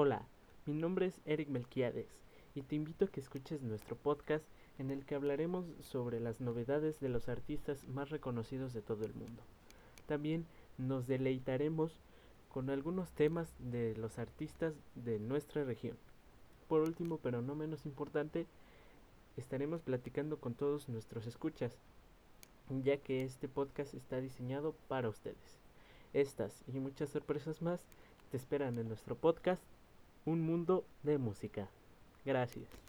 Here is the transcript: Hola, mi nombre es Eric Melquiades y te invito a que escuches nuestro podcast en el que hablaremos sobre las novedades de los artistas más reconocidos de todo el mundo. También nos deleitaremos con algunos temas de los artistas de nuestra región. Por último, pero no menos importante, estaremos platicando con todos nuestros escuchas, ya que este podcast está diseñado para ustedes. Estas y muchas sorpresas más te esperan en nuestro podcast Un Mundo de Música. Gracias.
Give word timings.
Hola, 0.00 0.28
mi 0.64 0.74
nombre 0.74 1.06
es 1.06 1.20
Eric 1.24 1.48
Melquiades 1.48 2.06
y 2.54 2.62
te 2.62 2.76
invito 2.76 3.06
a 3.06 3.08
que 3.08 3.18
escuches 3.18 3.62
nuestro 3.62 3.96
podcast 3.96 4.44
en 4.78 4.92
el 4.92 5.04
que 5.04 5.16
hablaremos 5.16 5.66
sobre 5.80 6.20
las 6.20 6.40
novedades 6.40 7.00
de 7.00 7.08
los 7.08 7.28
artistas 7.28 7.84
más 7.88 8.08
reconocidos 8.08 8.72
de 8.72 8.80
todo 8.80 9.04
el 9.04 9.12
mundo. 9.12 9.42
También 10.06 10.46
nos 10.76 11.08
deleitaremos 11.08 11.98
con 12.48 12.70
algunos 12.70 13.10
temas 13.10 13.52
de 13.58 13.96
los 13.96 14.20
artistas 14.20 14.72
de 14.94 15.18
nuestra 15.18 15.64
región. 15.64 15.96
Por 16.68 16.82
último, 16.82 17.18
pero 17.20 17.42
no 17.42 17.56
menos 17.56 17.84
importante, 17.84 18.46
estaremos 19.36 19.82
platicando 19.82 20.38
con 20.38 20.54
todos 20.54 20.88
nuestros 20.88 21.26
escuchas, 21.26 21.76
ya 22.70 22.98
que 22.98 23.24
este 23.24 23.48
podcast 23.48 23.94
está 23.94 24.20
diseñado 24.20 24.76
para 24.86 25.08
ustedes. 25.08 25.58
Estas 26.12 26.62
y 26.68 26.78
muchas 26.78 27.10
sorpresas 27.10 27.62
más 27.62 27.80
te 28.30 28.36
esperan 28.36 28.78
en 28.78 28.86
nuestro 28.86 29.16
podcast 29.16 29.60
Un 30.28 30.42
Mundo 30.42 30.84
de 31.04 31.16
Música. 31.16 31.70
Gracias. 32.22 32.87